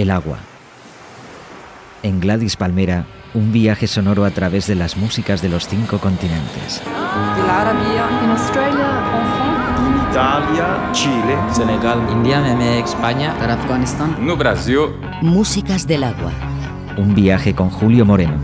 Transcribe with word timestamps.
El 0.00 0.10
agua. 0.10 0.38
En 2.02 2.20
Gladys 2.20 2.56
Palmera, 2.56 3.04
un 3.34 3.52
viaje 3.52 3.86
sonoro 3.86 4.24
a 4.24 4.30
través 4.30 4.66
de 4.66 4.74
las 4.74 4.96
músicas 4.96 5.42
de 5.42 5.50
los 5.50 5.68
cinco 5.68 5.98
continentes. 5.98 6.80
En 6.86 8.30
Australia. 8.30 9.04
Italia, 10.10 10.88
Chile, 10.92 11.36
Senegal, 11.52 12.00
India, 12.12 12.40
México, 12.40 12.88
España, 12.88 13.34
Afganistán. 13.42 14.16
no 14.20 14.38
Brasil. 14.38 14.78
Músicas 15.20 15.86
del 15.86 16.04
agua. 16.04 16.32
Un 16.96 17.14
viaje 17.14 17.54
con 17.54 17.68
Julio 17.68 18.06
Moreno. 18.06 18.38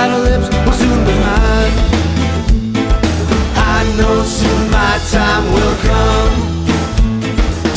that 0.00 0.10
our 0.12 0.22
lips 0.30 0.48
will 0.64 0.76
soon 0.82 1.00
be 1.04 1.16
mine. 1.28 1.76
I 3.76 3.78
know 3.98 4.16
soon 4.24 4.62
my 4.72 4.94
time 5.12 5.44
will 5.54 5.76
come. 5.90 6.34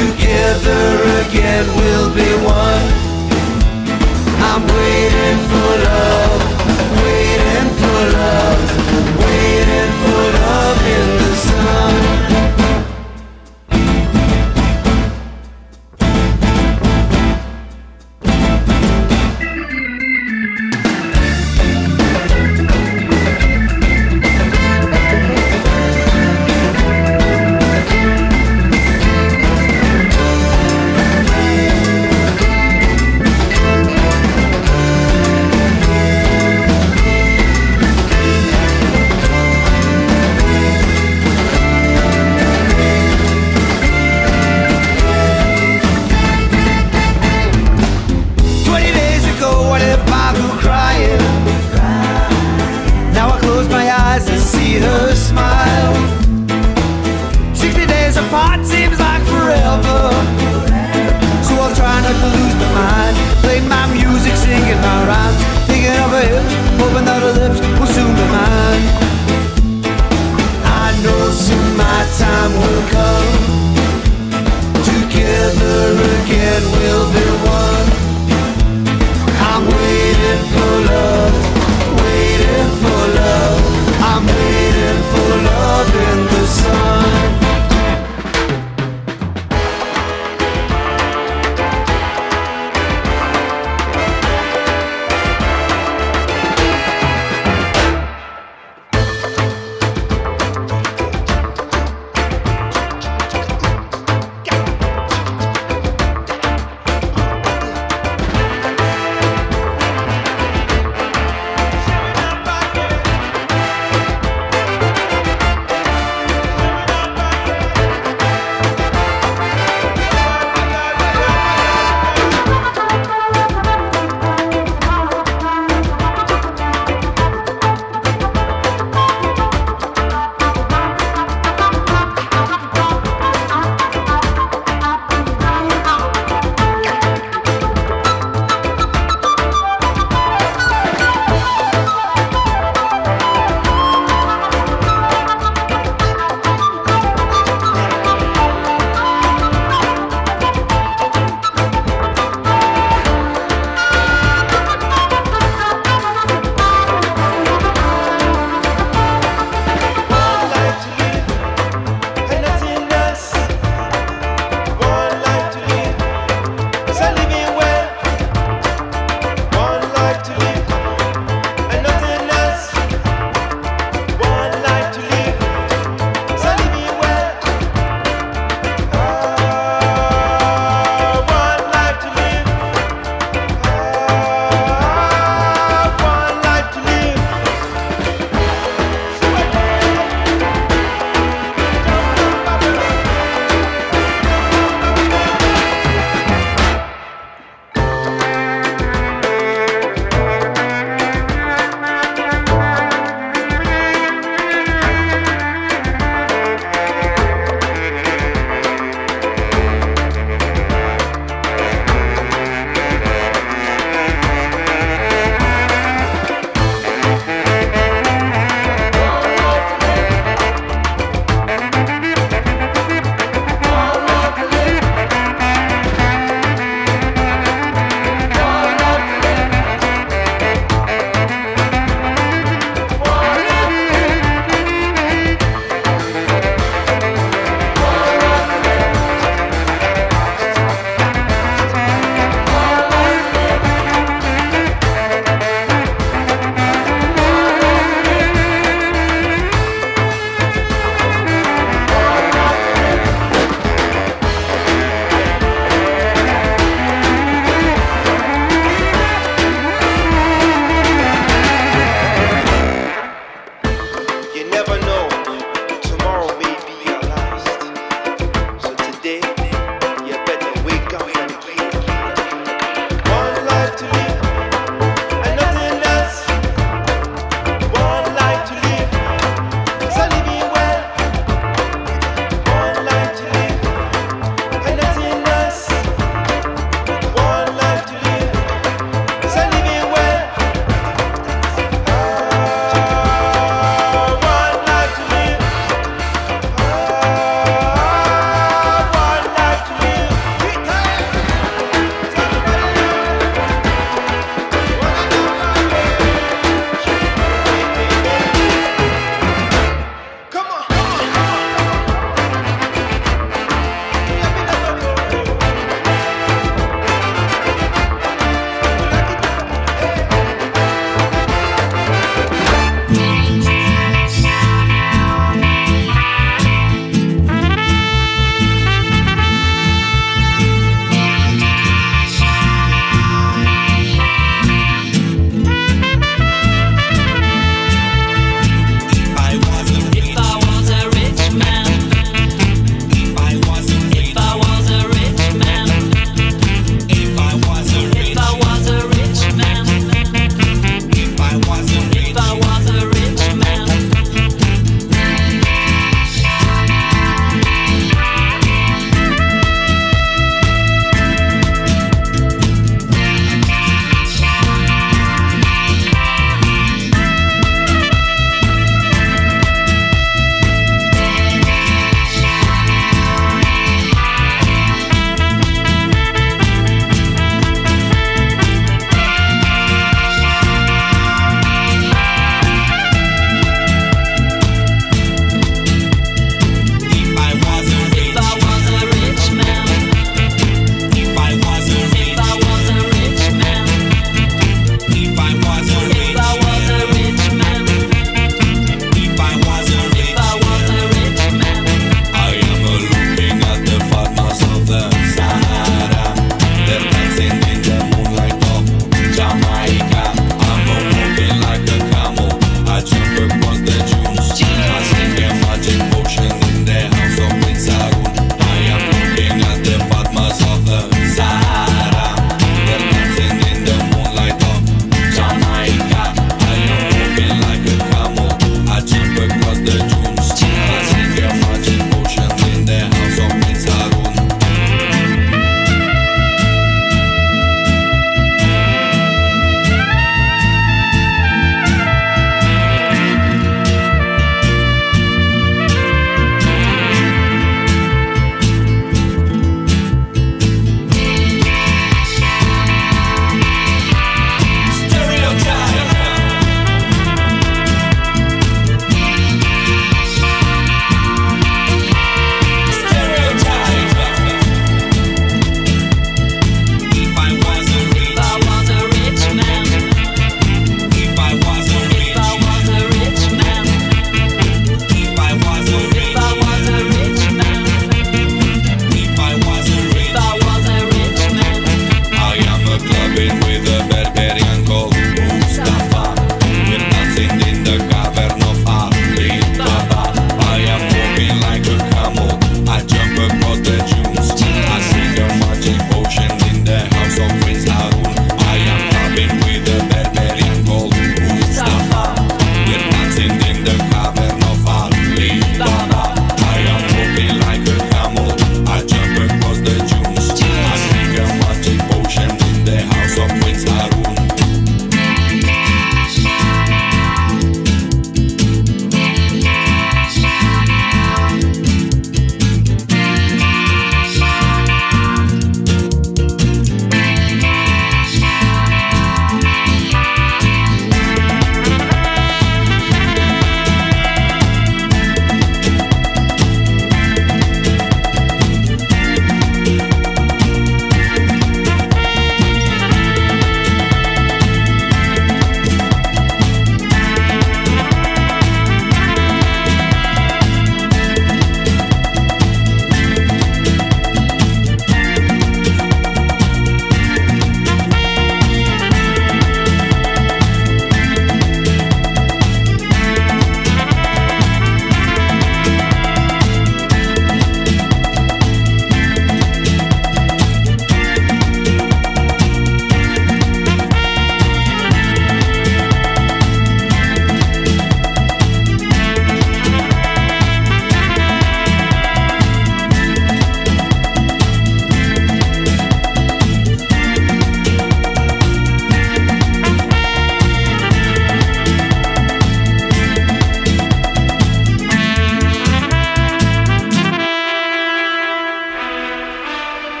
Together 0.00 0.86
again 1.24 1.64
we'll 1.78 2.10
be 2.20 2.30
one. 2.60 2.86
I'm 4.48 4.62
waiting 4.78 5.40
for 5.50 5.70
love, 5.88 6.42
waiting 7.04 7.68
for 7.80 8.00
love, 8.18 8.60
waiting 9.20 9.92
for 10.00 10.22
love. 10.32 10.35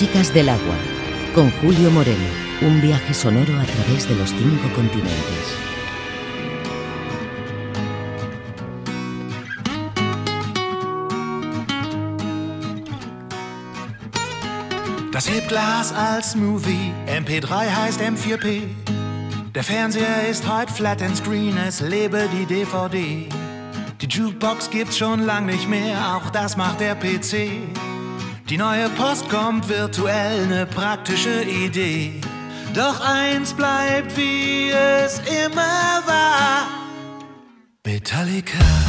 Músicas 0.00 0.32
del 0.32 0.48
agua, 0.48 0.76
con 1.34 1.50
Julio 1.60 1.90
Moreno, 1.90 2.24
un 2.62 2.80
viaje 2.80 3.12
sonoro 3.12 3.52
a 3.60 3.64
través 3.64 4.08
de 4.08 4.14
los 4.14 4.30
cinco 4.30 4.72
continentes. 4.74 5.58
Das 15.12 15.28
Hipglas 15.28 15.92
als 15.92 16.34
Movie, 16.34 16.94
MP3 17.06 17.68
heißt 17.68 18.00
M4P. 18.00 18.62
Der 19.54 19.62
Fernseher 19.62 20.26
ist 20.30 20.48
heute 20.48 20.72
Flat 20.72 21.02
and 21.02 21.18
Screen, 21.18 21.58
es 21.58 21.82
lebe 21.82 22.26
die 22.32 22.46
DVD. 22.46 23.28
Die 24.00 24.08
Jukebox 24.08 24.70
gibt's 24.70 24.96
schon 24.96 25.26
lang 25.26 25.44
nicht 25.44 25.68
mehr, 25.68 26.16
auch 26.16 26.30
das 26.30 26.56
macht 26.56 26.80
der 26.80 26.94
PC. 26.94 27.68
Die 28.50 28.58
neue 28.58 28.88
Post 28.90 29.28
kommt 29.30 29.68
virtuell, 29.68 30.44
ne 30.48 30.66
praktische 30.66 31.44
Idee. 31.44 32.20
Doch 32.74 33.00
eins 33.00 33.54
bleibt, 33.54 34.16
wie 34.16 34.70
es 34.70 35.20
immer 35.46 36.02
war. 36.04 36.66
Metallica. 37.86 38.79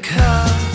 because 0.00 0.67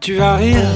Tu 0.00 0.14
vas 0.14 0.36
rire. 0.36 0.68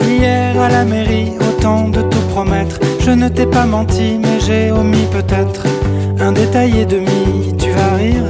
Hier 0.00 0.60
à 0.60 0.68
la 0.68 0.84
mairie, 0.84 1.32
autant 1.40 1.88
de 1.88 2.02
tout 2.02 2.26
promettre. 2.30 2.80
Je 3.00 3.10
ne 3.10 3.28
t'ai 3.28 3.46
pas 3.46 3.66
menti, 3.66 4.18
mais 4.20 4.40
j'ai 4.40 4.72
omis 4.72 5.06
peut-être 5.12 5.66
un 6.20 6.32
détail 6.32 6.80
et 6.80 6.86
demi. 6.86 7.54
Tu 7.58 7.70
vas 7.70 7.94
rire. 7.96 8.24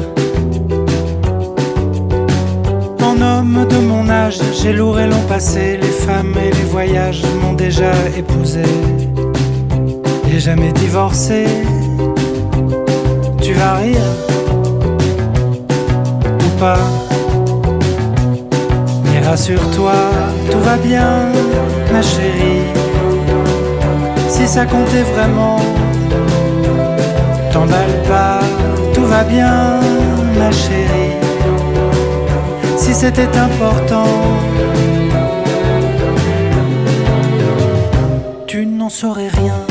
En 3.03 3.21
homme 3.23 3.67
de 3.69 3.79
mon 3.79 4.09
âge, 4.11 4.39
j'ai 4.61 4.73
lourd 4.73 5.01
et 5.01 5.07
long 5.07 5.25
passé. 5.29 5.79
Les 5.81 5.89
femmes 6.07 6.35
et 6.37 6.51
les 6.51 6.65
voyages 6.65 7.23
m'ont 7.41 7.55
déjà 7.55 7.93
épousé. 8.17 8.63
J'ai 10.29 10.41
jamais 10.41 10.73
divorcé. 10.73 11.45
Tu 13.41 13.53
vas 13.53 13.75
rire 13.75 14.14
pas 16.59 16.79
Mais 19.05 19.21
rassure-toi, 19.27 19.93
tout 20.51 20.61
va 20.61 20.77
bien, 20.77 21.29
ma 21.93 22.03
chérie. 22.03 22.67
Si 24.29 24.47
ça 24.47 24.65
comptait 24.67 25.07
vraiment, 25.15 25.61
t'emballe 27.53 28.03
pas, 28.09 28.41
tout 28.93 29.07
va 29.07 29.23
bien, 29.25 29.81
ma 30.39 30.51
chérie. 30.51 31.15
Si 32.77 32.93
c'était 32.93 33.37
important, 33.37 34.07
saurais 38.95 39.27
rien. 39.27 39.64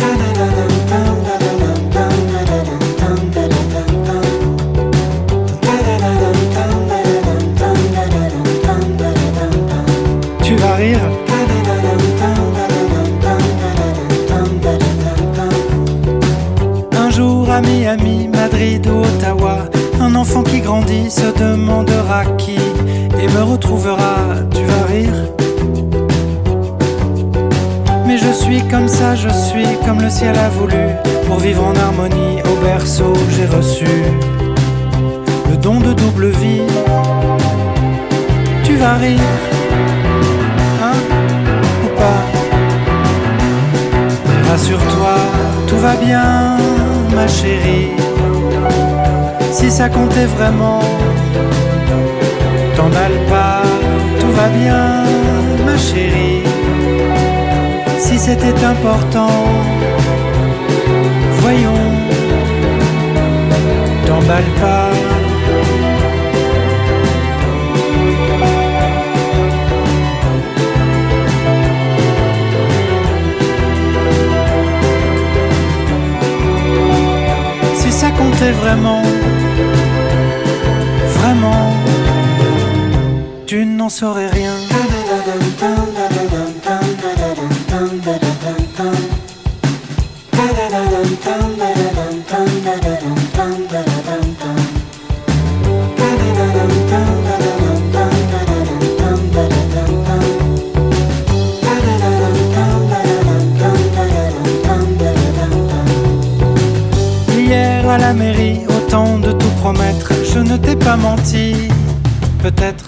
Grandit 20.63 21.11
se 21.11 21.27
demandera 21.37 22.25
qui 22.37 22.57
et 23.21 23.27
me 23.27 23.43
retrouvera. 23.43 24.15
Tu 24.51 24.63
vas 24.63 24.85
rire. 24.87 25.19
Mais 28.07 28.17
je 28.17 28.31
suis 28.31 28.61
comme 28.67 28.87
ça, 28.87 29.15
je 29.15 29.29
suis 29.29 29.67
comme 29.85 30.01
le 30.01 30.09
ciel 30.09 30.35
a 30.37 30.49
voulu. 30.49 30.85
Pour 31.27 31.37
vivre 31.39 31.63
en 31.63 31.75
harmonie, 31.75 32.41
au 32.49 32.55
berceau, 32.63 33.13
j'ai 33.29 33.45
reçu 33.45 33.85
le 35.49 35.57
don 35.57 35.79
de 35.79 35.93
double 35.93 36.27
vie. 36.27 36.61
Tu 38.63 38.75
vas 38.75 38.95
rire, 38.95 39.19
hein, 40.83 40.97
ou 41.85 41.89
pas? 41.99 42.23
Rassure-toi, 44.49 45.15
tout 45.67 45.77
va 45.77 45.95
bien, 45.95 46.57
ma 47.15 47.27
chérie. 47.27 48.12
Si 49.53 49.69
ça 49.71 49.87
comptait 49.87 50.25
vraiment, 50.37 50.81
t'emballe 52.75 53.19
pas, 53.29 53.61
tout 54.19 54.31
va 54.31 54.47
bien, 54.49 55.03
ma 55.65 55.77
chérie 55.77 56.43
si 58.13 58.19
c'était 58.19 58.63
important. 58.63 59.45
Voyons, 61.41 61.85
t'emballe 64.05 64.51
pas. 64.61 65.12
Vraiment, 78.51 79.01
vraiment, 81.17 81.71
tu 83.45 83.65
n'en 83.65 83.89
saurais 83.89 84.27
rien. 84.27 84.62
Mairie, 108.13 108.59
autant 108.69 109.19
de 109.19 109.31
tout 109.31 109.49
promettre, 109.61 110.11
je 110.33 110.39
ne 110.39 110.57
t'ai 110.57 110.75
pas 110.75 110.95
menti, 110.95 111.55
peut-être. 112.41 112.82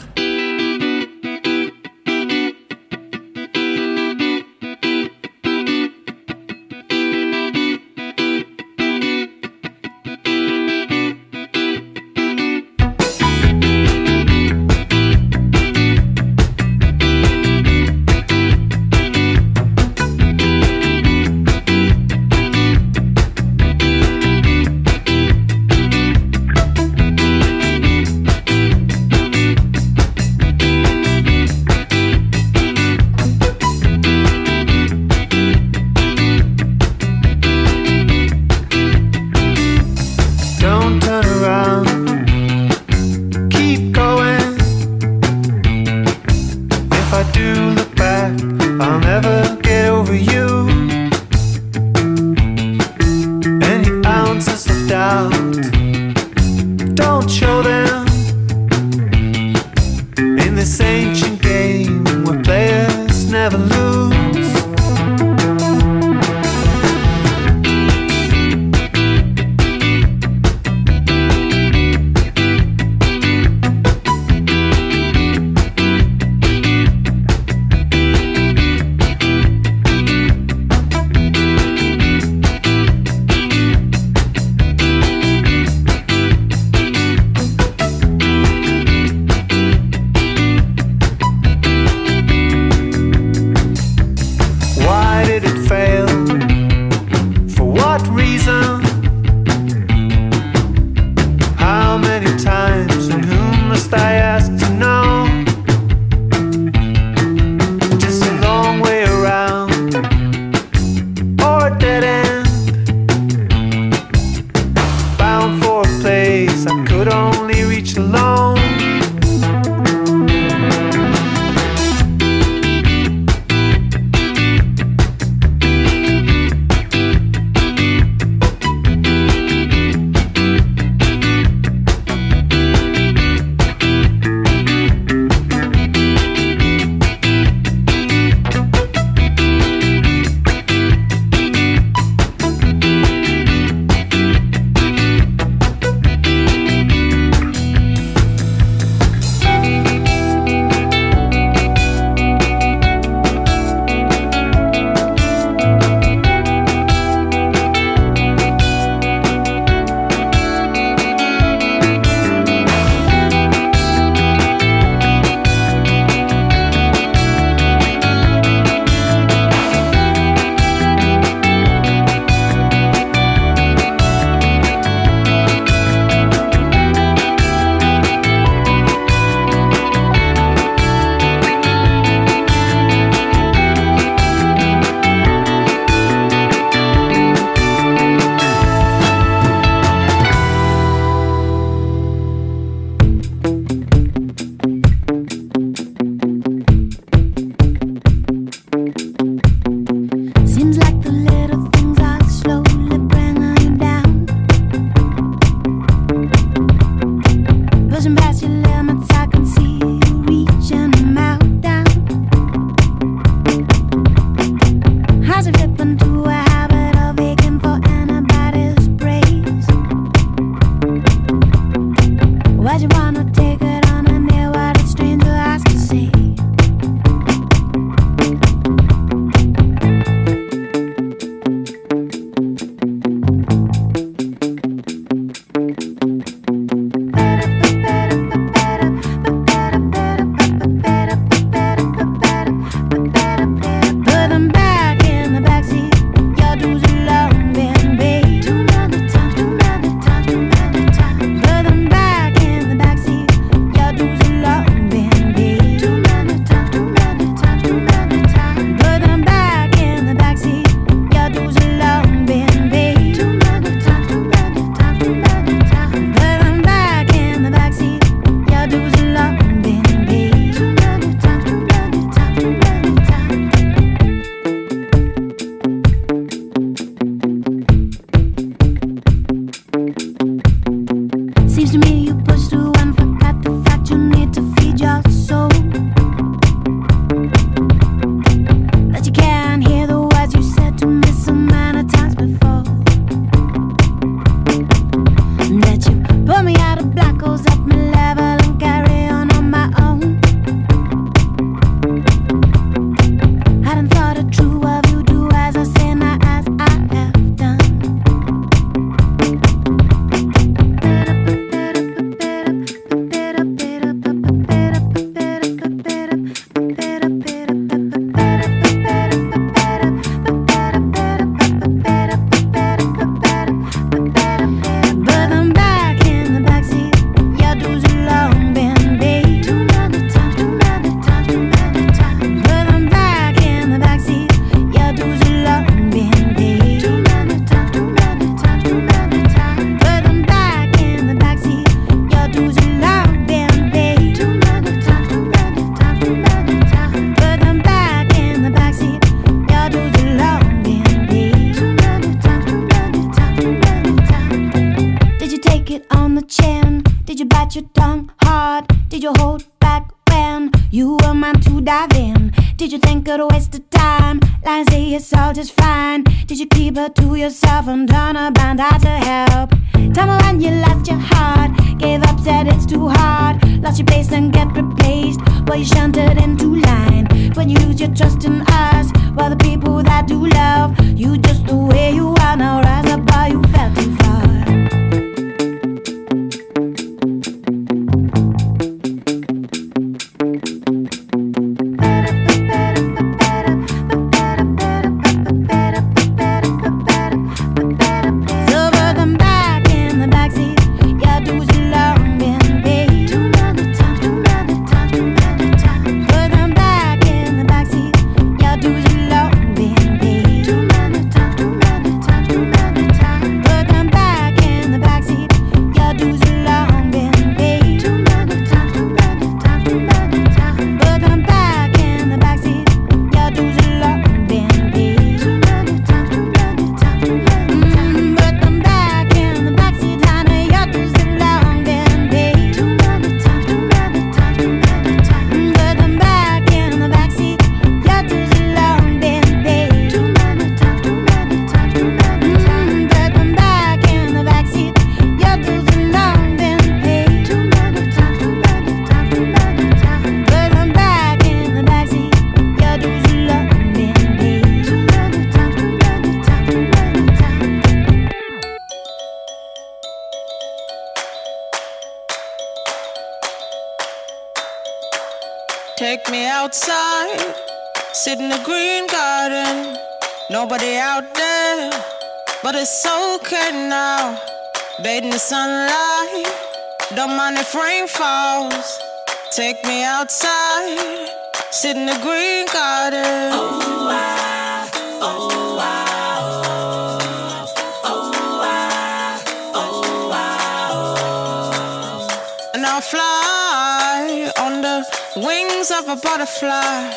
of 495.87 495.97
a 495.97 496.01
butterfly, 496.01 496.89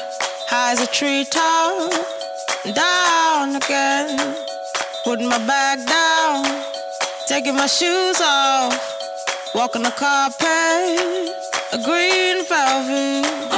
high 0.49 0.73
as 0.73 0.81
a 0.81 0.87
treetop, 0.87 1.93
down 2.75 3.57
again. 3.57 4.37
Putting 5.05 5.29
my 5.29 5.39
bag 5.47 5.87
down, 5.87 6.45
taking 7.27 7.55
my 7.55 7.67
shoes 7.67 8.21
off, 8.21 9.53
walking 9.55 9.83
the 9.83 9.91
carpet, 9.91 11.29
a 11.73 11.79
green 11.85 12.45
velvet. 12.47 13.58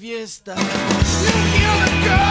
Fiesta. 0.00 0.54
le 0.54 2.29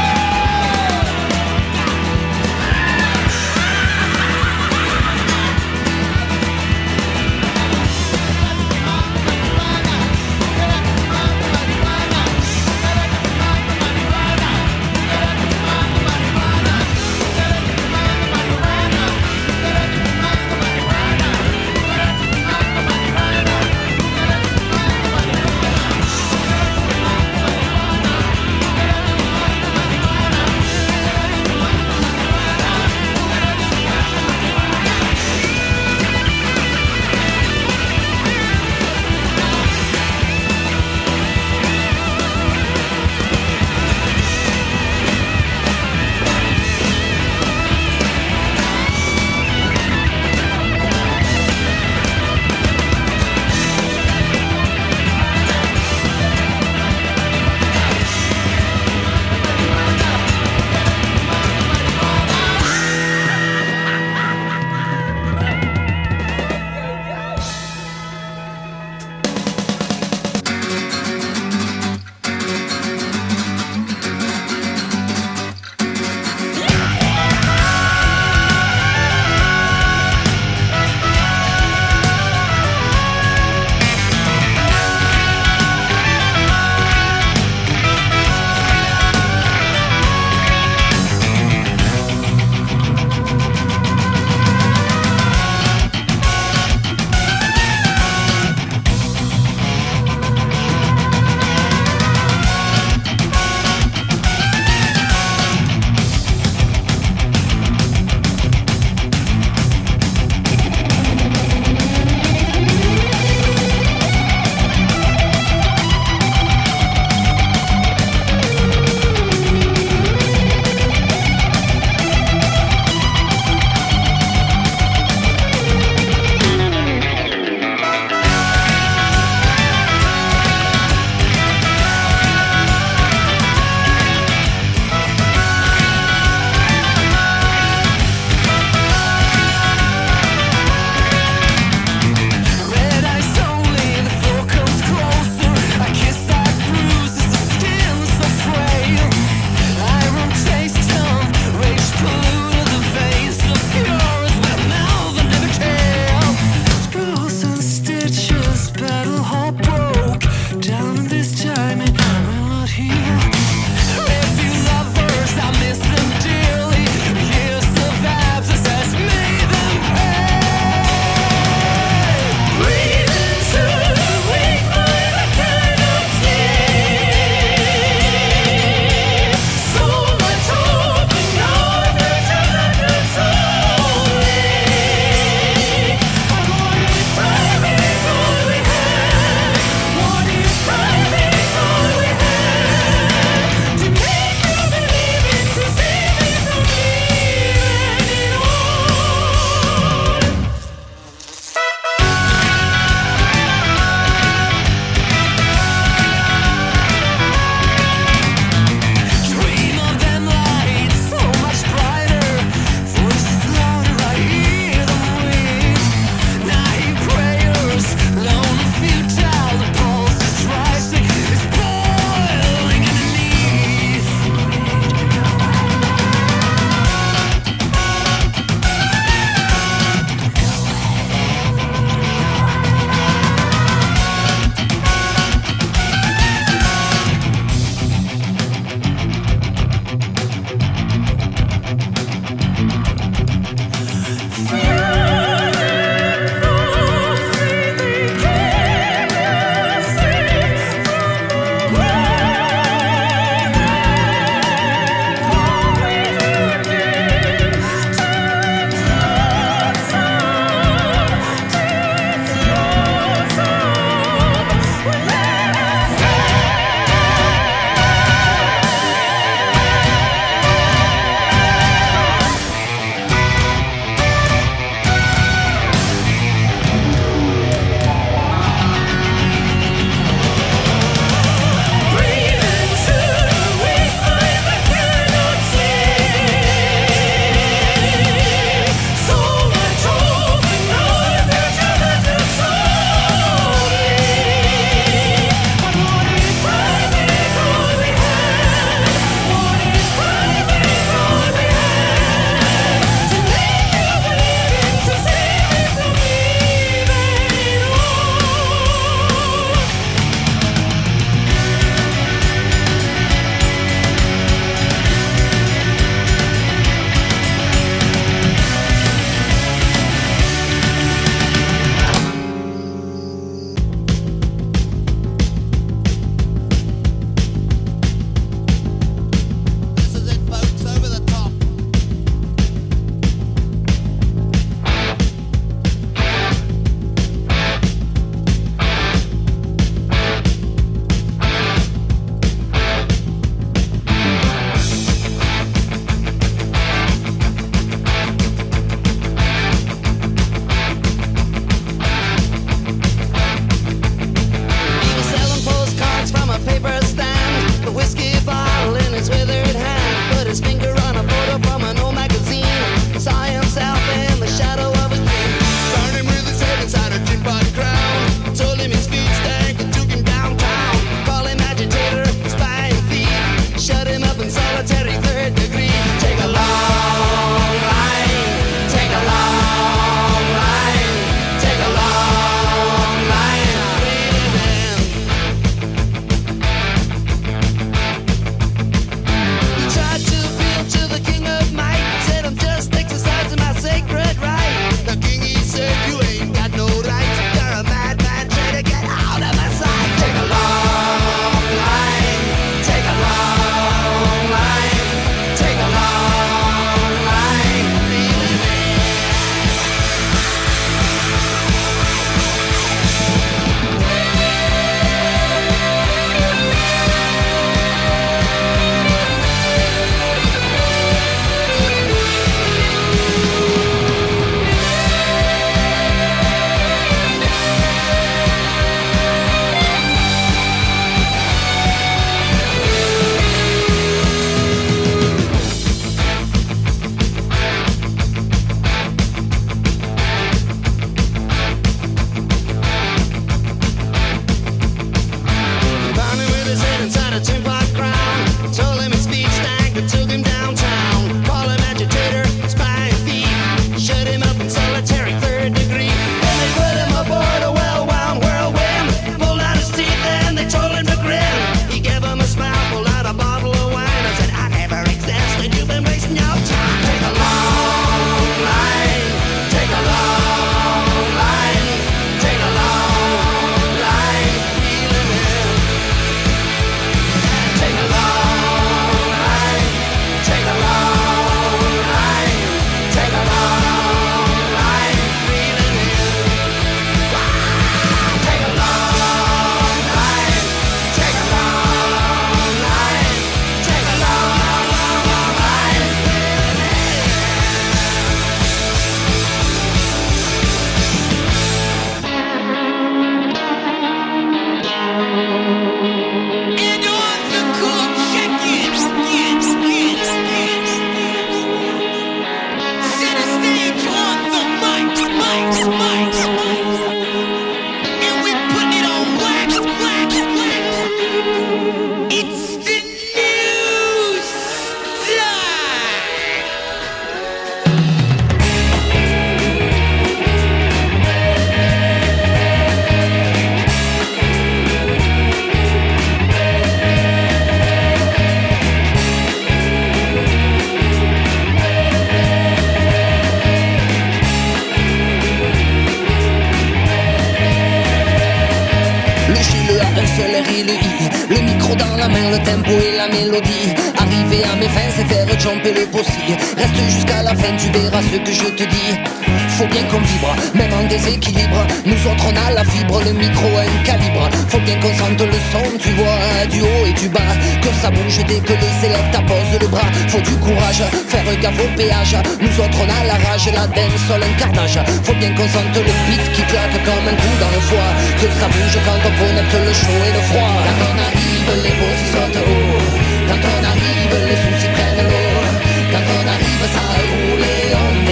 Le. 550.20 551.34
Le 551.34 551.42
micro 551.42 551.76
dans 551.76 551.96
la 551.96 552.10
main, 552.10 552.30
le 552.32 552.40
tempo 552.40 552.72
et 552.72 552.98
la 552.98 553.08
mélodie. 553.08 553.74
Arriver 553.98 554.44
à 554.44 554.56
mes 554.58 554.68
fins, 554.68 554.92
c'est 554.96 555.06
faire 555.06 555.40
jumper 555.40 555.74
le 555.74 555.86
possible. 555.86 556.38
Reste 556.58 556.76
jusqu'à 556.90 557.24
la 557.24 557.34
fin, 557.36 557.56
tu 557.58 557.72
verras 557.72 558.02
ce 558.02 558.18
que 558.18 558.32
je 558.32 558.50
te 558.52 558.64
dis. 558.64 559.49
Faut 559.60 559.68
bien 559.68 559.84
qu'on 559.92 560.00
vibre, 560.00 560.34
même 560.56 560.72
en 560.72 560.88
déséquilibre. 560.88 561.68
Nous 561.84 562.00
autres 562.08 562.32
on 562.32 562.48
a 562.48 562.56
la 562.56 562.64
fibre, 562.64 563.04
le 563.04 563.12
micro 563.12 563.44
un 563.60 563.84
calibre. 563.84 564.24
Faut 564.48 564.64
bien 564.64 564.80
qu'on 564.80 564.96
sente 564.96 565.20
le 565.20 565.40
son, 565.52 565.68
tu 565.78 565.92
vois, 566.00 566.48
du 566.48 566.62
haut 566.62 566.86
et 566.88 566.94
du 566.94 567.10
bas. 567.10 567.36
Que 567.60 567.68
ça 567.82 567.92
bouge 567.92 568.24
dès 568.24 568.40
que 568.40 568.56
les 568.56 568.76
élèves 568.88 569.12
t'apposent 569.12 569.60
le 569.60 569.68
bras. 569.68 569.92
Faut 570.08 570.22
du 570.22 570.32
courage, 570.40 570.84
faire 571.12 571.28
gaffe 571.44 571.60
au 571.60 571.68
péage. 571.76 572.16
Nous 572.40 572.56
autres 572.56 572.80
on 572.80 572.88
a 572.88 573.04
la 573.04 573.20
rage, 573.20 573.52
la 573.52 573.68
sol, 574.08 574.24
un 574.24 574.34
carnage. 574.40 574.80
Faut 575.04 575.18
bien 575.20 575.36
qu'on 575.36 575.50
sente 575.52 575.76
le 575.76 575.92
beat 576.08 576.24
qui 576.32 576.44
claque 576.48 576.80
comme 576.88 577.08
un 577.12 577.18
coup 577.20 577.36
dans 577.44 577.52
le 577.52 577.60
foie. 577.68 577.92
Que 578.16 578.32
ça 578.40 578.48
bouge 578.48 578.80
quand 578.88 578.96
on 578.96 579.14
connecte 579.20 579.56
le 579.60 579.74
chaud 579.76 580.02
et 580.08 580.14
le 580.16 580.24
froid. 580.32 580.56
Quand 580.64 580.88
on 580.88 580.96
arrive, 581.04 581.52
les 581.68 581.76
postes 581.76 582.08
sautent 582.16 582.44
haut. 582.48 582.80
Quand 583.28 583.44
on 583.44 583.62
arrive, 583.76 584.16
les 584.24 584.40
soucis 584.40 584.72
prennent 584.72 585.04
l'eau. 585.04 585.44
Quand 585.92 586.08
on 586.16 586.24
arrive, 586.32 586.64
ça 586.72 586.84
roule 587.12 587.44
et 587.44 587.76
on 587.76 588.09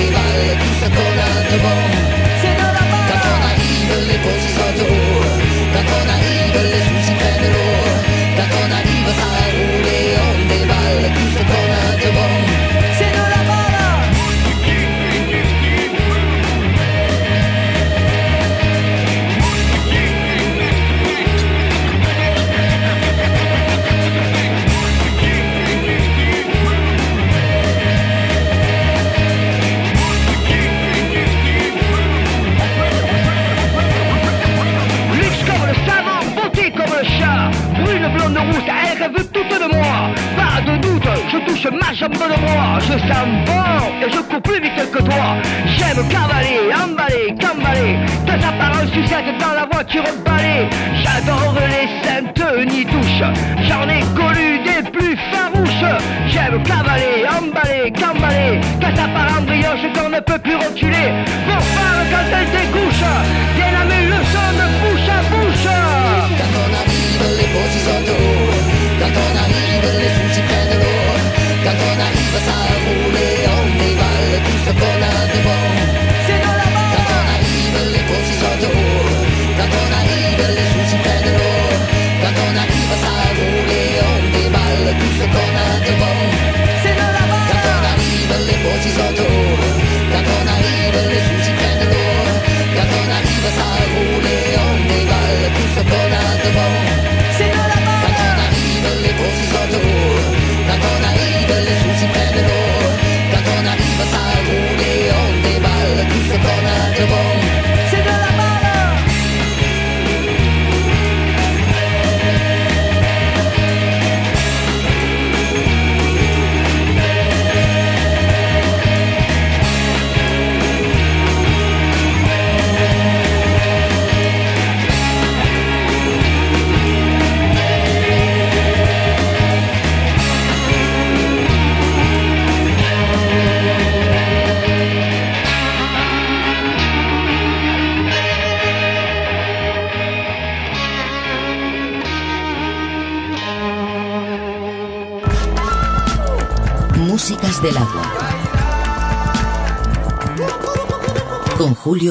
déballe 0.90 1.28
tout 1.38 1.60
ce 2.38 2.48
qu'on 2.48 2.64
a 2.64 2.72
de 4.72 4.84
bon. 4.84 5.00
Quand 5.74 5.90
on 5.94 6.10
arrive, 6.10 6.32
les 6.32 6.37
elle 39.08 39.16
rêve 39.16 39.28
toute 39.32 39.49
de 39.49 39.76
moi. 39.76 40.10
Pas 40.36 40.62
de 40.62 40.78
doute, 40.78 41.10
je 41.32 41.38
touche 41.38 41.68
ma 41.72 41.93
jambe 41.93 42.14
de 42.14 42.41
moi 42.41 42.80
Je 42.80 42.93
sens 42.93 43.28
bon 43.45 44.05
et 44.05 44.12
je 44.12 44.20
cours 44.20 44.41
plus 44.41 44.62
vite 44.62 44.91
que 44.91 44.99
toi. 44.99 45.38
J'aime 45.66 46.08
cavaler, 46.10 46.74
emballer, 46.74 47.36
cambaler 47.39 47.97
Tes 48.26 48.45
apparences 48.45 48.91
sucettes 48.91 49.38
dans 49.39 49.53
la 49.53 49.66
voiture 49.72 50.03
balai. 50.26 50.70
J'adore 51.03 51.55
les 51.74 51.88
saintes 52.03 52.72
ni 52.72 52.86
douches. 52.86 53.24
J'en 53.68 53.88
ai 53.89 54.01
connu 54.16 54.60
des 54.60 54.89
plus 54.89 55.18
farouches. 55.32 56.01
J'aime 56.28 56.62
cavaler, 56.64 57.26
emballer, 57.28 57.91
cambaler 57.91 58.62
Tes 58.80 58.99
apparences 58.99 59.45
brillants 59.45 59.78
qu'on 59.95 60.10
ne 60.10 60.20
peut 60.20 60.39
plus 60.39 60.55
reculer. 60.55 61.10
Pour 61.45 61.64
femme 61.64 62.05
quand 62.12 62.28
elle 62.38 62.51
découche 62.51 63.03
Viens 63.55 63.72
la 63.72 63.86
de 63.86 64.68
bouche 64.82 65.10
à 65.10 65.22
bouche. 65.30 65.68
Arrive, 66.80 67.38
les 67.38 68.57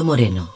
Moreno. 0.04 0.55